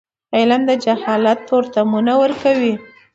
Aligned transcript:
علم 0.37 0.61
د 0.69 0.71
جهالت 0.83 1.39
تورتمونه 1.49 2.13
ورکوي. 2.23 2.73